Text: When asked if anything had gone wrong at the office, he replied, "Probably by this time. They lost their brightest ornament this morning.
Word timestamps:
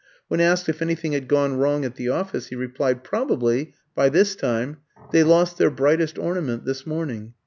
When 0.29 0.39
asked 0.41 0.67
if 0.67 0.81
anything 0.81 1.11
had 1.11 1.27
gone 1.27 1.57
wrong 1.57 1.85
at 1.85 1.93
the 1.93 2.09
office, 2.09 2.47
he 2.47 2.55
replied, 2.55 3.03
"Probably 3.03 3.75
by 3.93 4.09
this 4.09 4.35
time. 4.35 4.77
They 5.11 5.21
lost 5.21 5.59
their 5.59 5.69
brightest 5.69 6.17
ornament 6.17 6.65
this 6.65 6.87
morning. 6.87 7.35